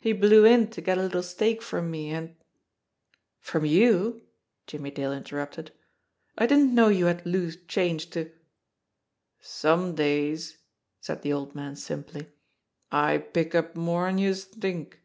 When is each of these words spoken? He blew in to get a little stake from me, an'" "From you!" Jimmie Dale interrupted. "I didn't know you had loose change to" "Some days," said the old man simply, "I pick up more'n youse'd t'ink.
He 0.00 0.12
blew 0.12 0.44
in 0.44 0.66
to 0.72 0.80
get 0.80 0.98
a 0.98 1.02
little 1.02 1.22
stake 1.22 1.62
from 1.62 1.92
me, 1.92 2.10
an'" 2.10 2.34
"From 3.48 3.64
you!" 3.64 4.22
Jimmie 4.66 4.90
Dale 4.90 5.12
interrupted. 5.12 5.70
"I 6.36 6.46
didn't 6.46 6.74
know 6.74 6.88
you 6.88 7.04
had 7.06 7.24
loose 7.24 7.56
change 7.68 8.10
to" 8.10 8.32
"Some 9.40 9.94
days," 9.94 10.58
said 11.00 11.22
the 11.22 11.32
old 11.32 11.54
man 11.54 11.76
simply, 11.76 12.32
"I 12.90 13.18
pick 13.18 13.54
up 13.54 13.76
more'n 13.76 14.18
youse'd 14.18 14.60
t'ink. 14.60 14.98